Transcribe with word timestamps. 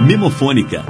Memofônica. 0.00 0.82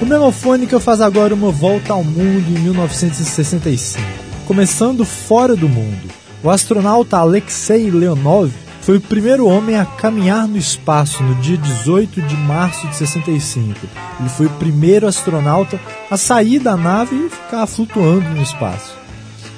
O 0.00 0.04
Memofônica 0.04 0.78
faz 0.78 1.00
agora 1.00 1.34
uma 1.34 1.50
volta 1.50 1.94
ao 1.94 2.04
mundo 2.04 2.46
em 2.50 2.60
1965. 2.60 4.04
Começando 4.46 5.02
fora 5.02 5.56
do 5.56 5.70
mundo, 5.70 6.10
o 6.42 6.50
astronauta 6.50 7.16
Alexei 7.16 7.90
Leonov 7.90 8.52
foi 8.82 8.98
o 8.98 9.00
primeiro 9.00 9.46
homem 9.46 9.76
a 9.76 9.86
caminhar 9.86 10.46
no 10.46 10.58
espaço 10.58 11.22
no 11.22 11.34
dia 11.36 11.56
18 11.56 12.20
de 12.20 12.36
março 12.36 12.86
de 12.86 12.94
65. 12.96 13.80
Ele 14.20 14.28
foi 14.28 14.46
o 14.46 14.50
primeiro 14.50 15.06
astronauta 15.06 15.80
a 16.10 16.18
sair 16.18 16.58
da 16.58 16.76
nave 16.76 17.16
e 17.16 17.30
ficar 17.30 17.66
flutuando 17.66 18.28
no 18.28 18.42
espaço. 18.42 19.01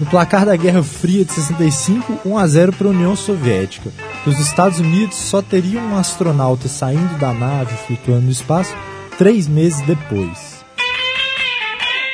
No 0.00 0.06
placar 0.06 0.44
da 0.44 0.56
Guerra 0.56 0.82
Fria 0.82 1.24
de 1.24 1.32
65, 1.32 2.20
1 2.26 2.38
a 2.38 2.46
0 2.46 2.72
para 2.72 2.88
a 2.88 2.90
União 2.90 3.14
Soviética. 3.14 3.90
Os 4.26 4.38
Estados 4.40 4.80
Unidos 4.80 5.16
só 5.16 5.40
teriam 5.40 5.84
um 5.84 5.96
astronauta 5.96 6.66
saindo 6.66 7.16
da 7.18 7.32
nave 7.32 7.76
flutuando 7.86 8.22
no 8.22 8.32
espaço 8.32 8.74
três 9.16 9.46
meses 9.46 9.80
depois. 9.82 10.54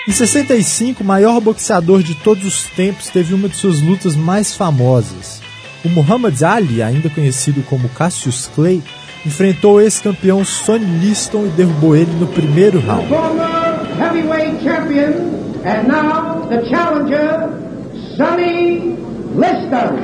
Em 0.06 0.12
65, 0.12 1.02
o 1.02 1.06
maior 1.06 1.40
boxeador 1.40 2.02
de 2.02 2.14
todos 2.14 2.44
os 2.44 2.64
tempos 2.64 3.08
teve 3.08 3.32
uma 3.32 3.48
de 3.48 3.56
suas 3.56 3.80
lutas 3.80 4.16
mais 4.16 4.54
famosas. 4.54 5.40
O 5.84 5.88
Muhammad 5.88 6.42
Ali, 6.42 6.82
ainda 6.82 7.08
conhecido 7.08 7.62
como 7.62 7.88
Cassius 7.90 8.50
Clay, 8.54 8.82
enfrentou 9.24 9.74
o 9.74 9.80
ex-campeão 9.80 10.44
Sonny 10.44 10.84
Liston 10.98 11.46
e 11.46 11.50
derrubou 11.50 11.96
ele 11.96 12.12
no 12.12 12.26
primeiro 12.26 12.80
round. 12.80 13.08
Sonny 18.20 18.80
Liston. 19.32 19.96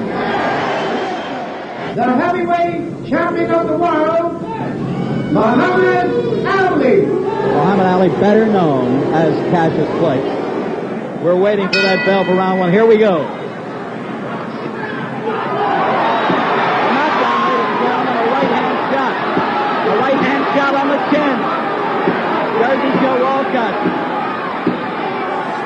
The 1.96 2.02
heavyweight 2.02 3.10
champion 3.10 3.50
of 3.50 3.68
the 3.68 3.76
world 3.76 4.40
Muhammad 5.34 6.46
Ali. 6.46 7.02
Muhammad 7.04 7.86
Ali, 7.86 8.08
better 8.08 8.46
known 8.46 9.12
as 9.12 9.34
Cassius 9.50 9.88
Clay. 9.98 10.22
We're 11.22 11.38
waiting 11.38 11.66
for 11.66 11.82
that 11.82 12.06
bell 12.06 12.24
for 12.24 12.34
round 12.34 12.58
one. 12.58 12.72
Here 12.72 12.86
we 12.86 12.96
go. 12.96 13.36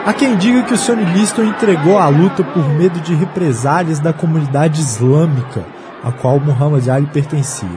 Há 0.06 0.14
quem 0.14 0.34
diga 0.36 0.62
que 0.62 0.72
o 0.72 0.78
Sonny 0.78 1.04
Liston 1.12 1.42
entregou 1.42 1.98
a 1.98 2.08
luta 2.08 2.42
por 2.42 2.66
medo 2.70 2.98
de 3.00 3.14
represálias 3.14 4.00
da 4.00 4.14
comunidade 4.14 4.80
islâmica, 4.80 5.62
a 6.02 6.10
qual 6.10 6.40
Muhammad 6.40 6.88
Ali 6.88 7.06
pertencia. 7.06 7.68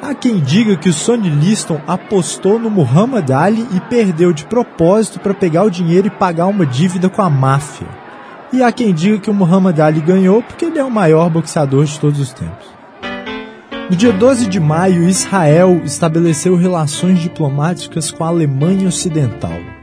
Há 0.00 0.14
quem 0.14 0.38
diga 0.38 0.76
que 0.76 0.88
o 0.88 0.92
Sonny 0.92 1.28
Liston 1.28 1.80
apostou 1.84 2.56
no 2.56 2.70
Muhammad 2.70 3.28
Ali 3.32 3.66
e 3.74 3.80
perdeu 3.80 4.32
de 4.32 4.44
propósito 4.44 5.18
para 5.18 5.34
pegar 5.34 5.64
o 5.64 5.70
dinheiro 5.70 6.06
e 6.06 6.10
pagar 6.10 6.46
uma 6.46 6.64
dívida 6.64 7.08
com 7.08 7.20
a 7.20 7.28
máfia. 7.28 7.88
E 8.52 8.62
há 8.62 8.70
quem 8.70 8.94
diga 8.94 9.18
que 9.18 9.30
o 9.30 9.34
Muhammad 9.34 9.80
Ali 9.80 10.00
ganhou 10.00 10.42
porque 10.42 10.66
ele 10.66 10.78
é 10.78 10.84
o 10.84 10.90
maior 10.90 11.28
boxeador 11.28 11.84
de 11.84 11.98
todos 11.98 12.20
os 12.20 12.32
tempos. 12.32 12.68
No 13.90 13.96
dia 13.96 14.12
12 14.12 14.46
de 14.46 14.60
maio, 14.60 15.08
Israel 15.08 15.80
estabeleceu 15.84 16.56
relações 16.56 17.18
diplomáticas 17.18 18.12
com 18.12 18.22
a 18.22 18.28
Alemanha 18.28 18.86
Ocidental. 18.86 19.75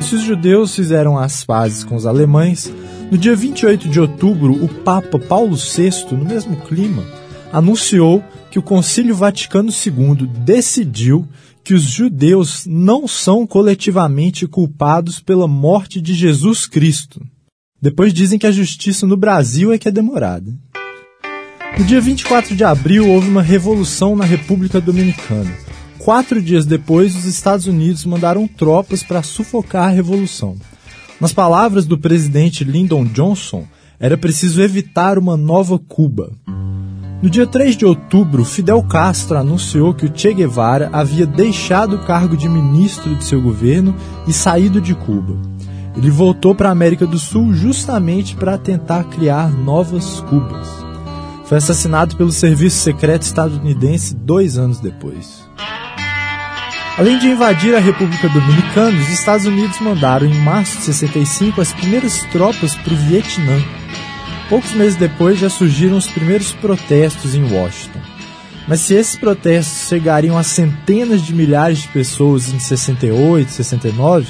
Se 0.00 0.14
os 0.14 0.22
judeus 0.22 0.74
fizeram 0.74 1.18
as 1.18 1.44
pazes 1.44 1.84
com 1.84 1.94
os 1.94 2.06
alemães, 2.06 2.72
no 3.10 3.18
dia 3.18 3.34
28 3.34 3.88
de 3.88 4.00
outubro, 4.00 4.52
o 4.52 4.68
Papa 4.68 5.18
Paulo 5.18 5.56
VI, 5.56 5.90
no 6.12 6.24
mesmo 6.24 6.56
clima, 6.56 7.04
anunciou 7.52 8.22
que 8.50 8.58
o 8.58 8.62
Concílio 8.62 9.14
Vaticano 9.14 9.70
II 9.70 10.26
decidiu 10.44 11.26
que 11.62 11.74
os 11.74 11.82
judeus 11.82 12.64
não 12.66 13.06
são 13.06 13.46
coletivamente 13.46 14.46
culpados 14.46 15.20
pela 15.20 15.46
morte 15.46 16.00
de 16.00 16.14
Jesus 16.14 16.64
Cristo. 16.64 17.20
Depois 17.80 18.14
dizem 18.14 18.38
que 18.38 18.46
a 18.46 18.52
justiça 18.52 19.06
no 19.06 19.16
Brasil 19.16 19.72
é 19.72 19.78
que 19.78 19.88
é 19.88 19.90
demorada. 19.90 20.50
No 21.78 21.84
dia 21.84 22.00
24 22.00 22.56
de 22.56 22.64
abril 22.64 23.08
houve 23.08 23.28
uma 23.28 23.42
revolução 23.42 24.16
na 24.16 24.24
República 24.24 24.80
Dominicana. 24.80 25.67
Quatro 26.08 26.40
dias 26.40 26.64
depois, 26.64 27.14
os 27.14 27.26
Estados 27.26 27.66
Unidos 27.66 28.06
mandaram 28.06 28.48
tropas 28.48 29.02
para 29.02 29.22
sufocar 29.22 29.88
a 29.88 29.92
revolução. 29.92 30.56
Nas 31.20 31.34
palavras 31.34 31.84
do 31.84 31.98
presidente 31.98 32.64
Lyndon 32.64 33.04
Johnson, 33.04 33.66
era 34.00 34.16
preciso 34.16 34.62
evitar 34.62 35.18
uma 35.18 35.36
nova 35.36 35.78
Cuba. 35.78 36.32
No 37.20 37.28
dia 37.28 37.46
3 37.46 37.76
de 37.76 37.84
outubro, 37.84 38.42
Fidel 38.42 38.82
Castro 38.84 39.36
anunciou 39.36 39.92
que 39.92 40.06
o 40.06 40.10
Che 40.14 40.32
Guevara 40.32 40.88
havia 40.94 41.26
deixado 41.26 41.96
o 41.96 42.04
cargo 42.06 42.38
de 42.38 42.48
ministro 42.48 43.14
de 43.14 43.26
seu 43.26 43.42
governo 43.42 43.94
e 44.26 44.32
saído 44.32 44.80
de 44.80 44.94
Cuba. 44.94 45.36
Ele 45.94 46.10
voltou 46.10 46.54
para 46.54 46.70
a 46.70 46.72
América 46.72 47.06
do 47.06 47.18
Sul 47.18 47.52
justamente 47.52 48.34
para 48.34 48.56
tentar 48.56 49.04
criar 49.04 49.50
novas 49.50 50.20
Cubas. 50.20 50.68
Foi 51.44 51.58
assassinado 51.58 52.16
pelo 52.16 52.32
Serviço 52.32 52.78
Secreto 52.78 53.24
estadunidense 53.24 54.14
dois 54.14 54.56
anos 54.56 54.80
depois. 54.80 55.47
Além 56.98 57.18
de 57.18 57.28
invadir 57.28 57.74
a 57.74 57.78
República 57.78 58.28
Dominicana, 58.28 58.98
os 58.98 59.08
Estados 59.08 59.46
Unidos 59.46 59.80
mandaram 59.80 60.26
em 60.26 60.34
março 60.34 60.78
de 60.78 60.84
65 60.84 61.60
as 61.60 61.72
primeiras 61.72 62.20
tropas 62.32 62.74
para 62.74 62.92
o 62.92 62.96
Vietnã 62.96 63.62
Poucos 64.48 64.72
meses 64.72 64.96
depois 64.96 65.38
já 65.38 65.50
surgiram 65.50 65.98
os 65.98 66.06
primeiros 66.06 66.52
protestos 66.52 67.34
em 67.34 67.42
Washington. 67.42 68.00
Mas 68.66 68.80
se 68.80 68.94
esses 68.94 69.14
protestos 69.14 69.88
chegariam 69.88 70.38
a 70.38 70.42
centenas 70.42 71.22
de 71.22 71.34
milhares 71.34 71.82
de 71.82 71.88
pessoas 71.88 72.48
em 72.48 72.58
68, 72.58 73.50
69, 73.50 74.26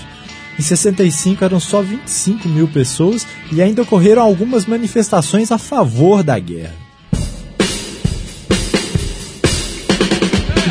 em 0.59 0.63
65 0.63 1.45
eram 1.45 1.61
só 1.61 1.83
25 1.83 2.49
mil 2.49 2.67
pessoas 2.67 3.27
e 3.53 3.63
ainda 3.63 3.83
ocorreram 3.83 4.23
algumas 4.23 4.67
manifestações 4.67 5.53
a 5.53 5.59
favor 5.59 6.25
da 6.25 6.39
guerra. 6.39 6.88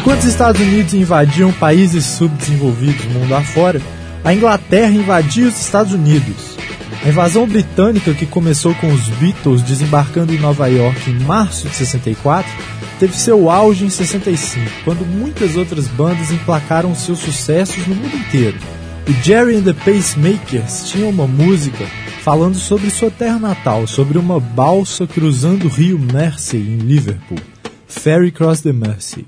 Enquanto 0.07 0.21
os 0.21 0.27
Estados 0.27 0.61
Unidos 0.61 0.93
invadiam 0.93 1.51
países 1.51 2.05
subdesenvolvidos 2.05 3.03
mundo 3.07 3.35
afora, 3.35 3.81
a 4.23 4.33
Inglaterra 4.33 4.89
invadia 4.89 5.49
os 5.49 5.59
Estados 5.59 5.91
Unidos. 5.91 6.57
A 7.03 7.09
invasão 7.09 7.45
britânica, 7.45 8.13
que 8.13 8.25
começou 8.25 8.73
com 8.75 8.87
os 8.87 9.09
Beatles 9.09 9.61
desembarcando 9.61 10.33
em 10.33 10.39
Nova 10.39 10.67
York 10.67 11.11
em 11.11 11.19
março 11.25 11.67
de 11.67 11.75
64, 11.75 12.49
teve 13.01 13.17
seu 13.17 13.51
auge 13.51 13.83
em 13.83 13.89
65, 13.89 14.71
quando 14.85 15.05
muitas 15.05 15.57
outras 15.57 15.89
bandas 15.89 16.31
emplacaram 16.31 16.95
seus 16.95 17.19
sucessos 17.19 17.85
no 17.85 17.93
mundo 17.93 18.15
inteiro. 18.15 18.57
O 19.09 19.11
Jerry 19.21 19.57
and 19.57 19.63
the 19.63 19.73
Pacemakers 19.73 20.89
tinha 20.89 21.09
uma 21.09 21.27
música 21.27 21.85
falando 22.23 22.55
sobre 22.55 22.89
sua 22.91 23.11
terra 23.11 23.39
natal, 23.39 23.85
sobre 23.85 24.17
uma 24.17 24.39
balsa 24.39 25.05
cruzando 25.05 25.65
o 25.65 25.69
rio 25.69 25.99
Mersey 25.99 26.61
em 26.61 26.77
Liverpool, 26.77 27.39
Ferry 27.89 28.31
Cross 28.31 28.61
the 28.61 28.71
Mersey. 28.71 29.25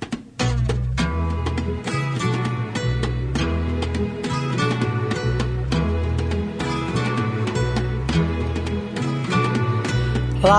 Life 10.41 10.55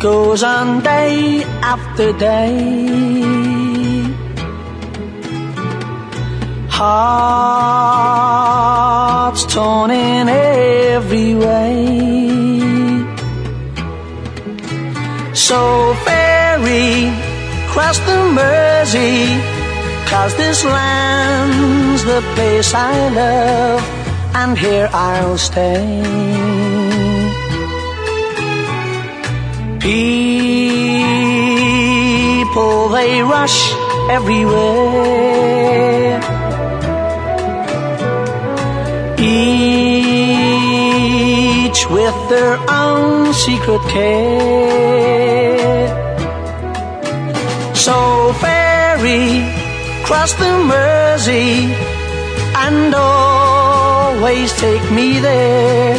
goes 0.00 0.42
on 0.42 0.82
day 0.82 1.44
after 1.62 2.12
day. 2.18 2.58
Hearts 6.68 7.86
torn 9.46 9.92
in 9.92 10.28
every 10.28 11.36
way. 11.36 11.86
So 15.32 15.94
ferry 16.04 17.06
across 17.68 17.98
the 18.00 18.18
Mersey, 18.34 19.38
cause 20.10 20.34
this 20.36 20.64
land's 20.64 22.02
the 22.04 22.20
place 22.34 22.74
I 22.74 23.08
love, 23.10 23.80
and 24.34 24.58
here 24.58 24.90
I'll 24.92 25.38
stay. 25.38 27.01
People, 29.82 29.98
they 32.90 33.20
rush 33.20 33.72
everywhere. 34.08 35.02
Each 39.18 39.80
with 41.90 42.28
their 42.28 42.58
own 42.70 43.34
secret 43.34 43.82
care. 43.90 44.22
So 47.74 48.32
ferry, 48.34 49.50
cross 50.04 50.32
the 50.34 50.64
Mersey, 50.64 51.74
and 52.54 52.94
always 52.94 54.52
take 54.60 54.90
me 54.92 55.18
there, 55.18 55.98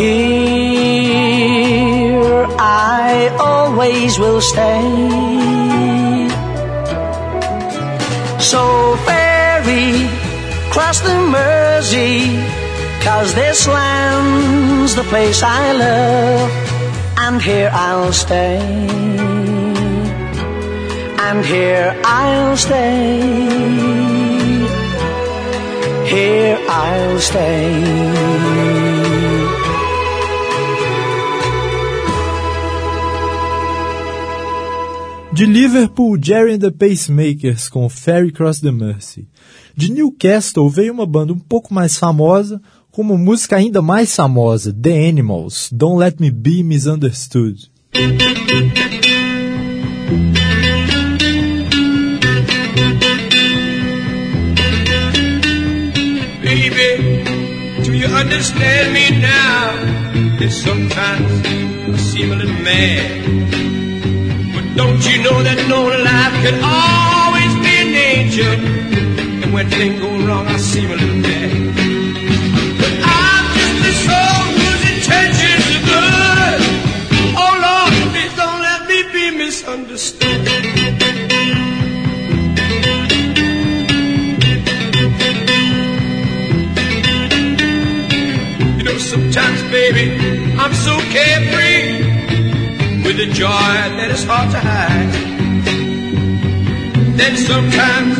Here 0.00 0.16
I 2.58 3.28
always 3.38 4.18
will 4.18 4.40
stay. 4.40 4.80
So 8.50 8.96
ferry, 9.04 10.08
cross 10.72 11.00
the 11.00 11.14
Mersey, 11.34 12.40
cause 13.04 13.34
this 13.34 13.68
land's 13.68 14.94
the 14.94 15.04
place 15.12 15.42
I 15.42 15.72
love, 15.72 16.50
and 17.18 17.42
here 17.42 17.68
I'll 17.70 18.14
stay. 18.14 18.58
And 21.28 21.44
here 21.44 21.94
I'll 22.06 22.56
stay. 22.56 23.20
Here 26.08 26.58
I'll 26.70 27.18
stay. 27.18 29.19
De 35.40 35.46
Liverpool, 35.46 36.18
Jerry 36.20 36.52
and 36.52 36.58
the 36.58 36.70
Pacemakers 36.70 37.66
com 37.70 37.88
Ferry 37.88 38.30
Cross 38.30 38.60
the 38.60 38.70
Mersey. 38.70 39.26
De 39.74 39.90
Newcastle 39.90 40.68
veio 40.68 40.92
uma 40.92 41.06
banda 41.06 41.32
um 41.32 41.38
pouco 41.38 41.72
mais 41.72 41.96
famosa, 41.96 42.60
com 42.90 43.00
uma 43.00 43.16
música 43.16 43.56
ainda 43.56 43.80
mais 43.80 44.14
famosa, 44.14 44.70
The 44.70 45.08
Animals, 45.08 45.70
Don't 45.72 45.98
Let 45.98 46.16
Me 46.20 46.30
Be 46.30 46.62
Misunderstood. 46.62 47.70
Baby, 56.42 57.24
do 57.82 57.94
you 57.94 58.08
understand 58.14 58.92
me 58.92 59.10
now? 59.22 60.50
Sometimes 60.50 61.46
I 61.88 61.96
seem 61.96 62.30
a 62.30 62.36
little 62.36 62.62
mad. 62.62 63.79
Don't 64.80 65.02
you 65.04 65.22
know 65.22 65.42
that 65.42 65.60
no 65.68 65.80
life 66.08 66.36
can 66.40 66.56
always 66.64 67.52
be 67.60 67.72
an 67.84 67.92
angel? 68.12 68.56
And 69.42 69.52
when 69.52 69.68
things 69.68 70.00
go 70.00 70.08
wrong, 70.26 70.46
I 70.46 70.56
seem 70.56 70.90
a 70.90 70.96
little 70.96 71.20
mad. 71.20 71.52
But 72.80 72.92
I'm 73.04 73.44
just 73.60 73.90
a 73.90 73.94
soul 74.08 74.40
whose 74.56 74.84
intentions 74.94 75.64
are 75.76 75.84
good. 75.92 76.60
Oh 77.44 77.52
Lord, 77.66 77.92
please 78.08 78.34
don't 78.40 78.60
let 78.68 78.80
me 78.88 78.98
be 79.12 79.24
misunderstood. 79.36 80.48
You 88.78 88.84
know, 88.88 88.96
sometimes, 88.96 89.60
baby, 89.76 90.06
I'm 90.56 90.72
so 90.72 90.96
carefree 91.12 92.09
with 93.10 93.28
a 93.28 93.32
joy 93.34 93.48
that 93.98 94.10
is 94.14 94.22
hard 94.22 94.48
to 94.54 94.60
hide. 94.60 95.10
Then 97.18 97.34
sometimes, 97.50 98.14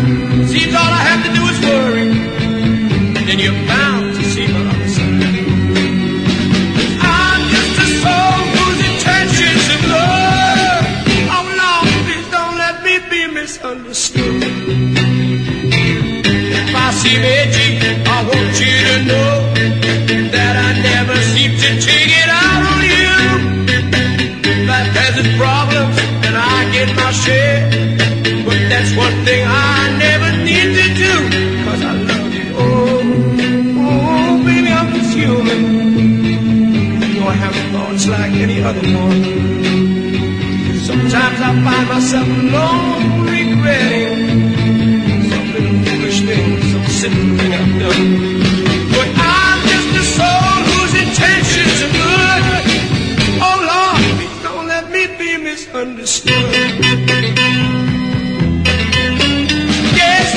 seems 0.51 0.75
all 0.75 0.93
I 1.01 1.03
have 1.11 1.23
to 1.27 1.31
do 1.39 1.43
is 1.53 1.59
worry. 1.71 2.11
Then 3.27 3.39
you're 3.39 3.61
bound 3.71 4.15
to 4.19 4.23
see 4.33 4.47
my 4.51 4.63
other 4.67 4.91
side. 4.97 5.31
I'm 7.07 7.43
just 7.55 7.75
a 7.85 7.89
soul 8.03 8.39
whose 8.57 8.81
intentions 8.91 9.65
are 9.75 9.85
good. 9.95 10.83
Oh 11.37 11.47
Lord, 11.63 11.87
please 12.07 12.29
don't 12.35 12.57
let 12.59 12.77
me 12.83 12.95
be 13.13 13.23
misunderstood. 13.33 14.43
If 16.59 16.71
I 16.75 16.91
seem 16.99 17.23
edgy, 17.39 17.60
like 38.83 39.27
any. 39.27 40.79
Sometimes 40.79 41.41
I 41.41 41.51
find 41.65 41.87
myself 41.89 42.29
alone, 42.29 43.27
regretting 43.27 44.19
some 45.31 45.47
little 45.55 45.77
foolish 45.85 46.21
thing, 46.23 46.63
some 46.73 46.87
simple 46.87 47.37
thing 47.39 47.53
I've 47.53 47.75
done. 47.81 48.07
But 48.95 49.09
oh, 49.09 49.23
I'm 49.23 49.61
just 49.73 49.91
a 49.97 50.05
soul 50.17 50.55
whose 50.69 50.95
intentions 51.05 51.79
are 51.87 51.95
good. 52.01 52.45
Oh 53.43 53.59
Lord, 53.71 54.03
please 54.17 54.39
don't 54.43 54.67
let 54.67 54.85
me 54.91 55.03
be 55.19 55.31
misunderstood. 55.43 56.53
Yes, 60.01 60.29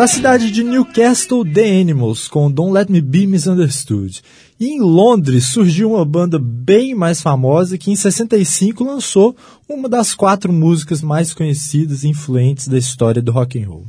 Da 0.00 0.06
cidade 0.06 0.50
de 0.50 0.64
Newcastle, 0.64 1.44
The 1.44 1.78
Animals, 1.78 2.26
com 2.26 2.50
Don't 2.50 2.72
Let 2.72 2.88
Me 2.88 3.02
Be 3.02 3.26
Misunderstood. 3.26 4.22
E 4.58 4.68
em 4.68 4.80
Londres 4.80 5.48
surgiu 5.48 5.92
uma 5.92 6.06
banda 6.06 6.38
bem 6.38 6.94
mais 6.94 7.20
famosa 7.20 7.76
que 7.76 7.90
em 7.90 7.94
65 7.94 8.82
lançou 8.82 9.36
uma 9.68 9.90
das 9.90 10.14
quatro 10.14 10.50
músicas 10.50 11.02
mais 11.02 11.34
conhecidas 11.34 12.02
e 12.02 12.08
influentes 12.08 12.66
da 12.66 12.78
história 12.78 13.20
do 13.20 13.30
rock 13.30 13.62
and 13.62 13.68
roll. 13.68 13.84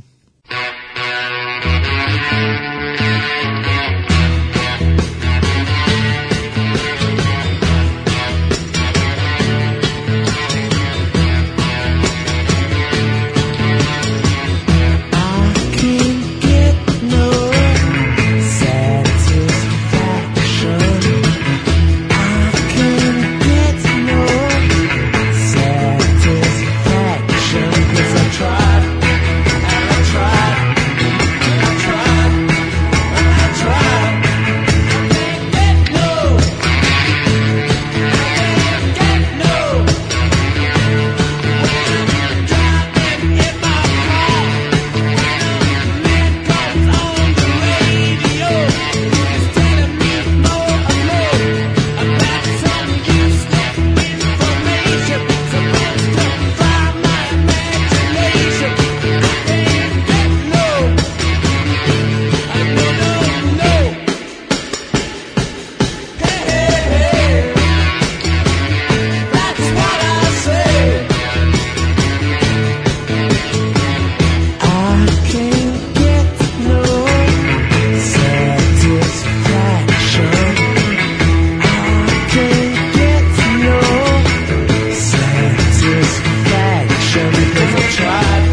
tried. 87.90 88.51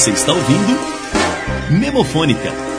Você 0.00 0.12
está 0.12 0.32
ouvindo 0.32 1.78
Memofônica 1.78 2.69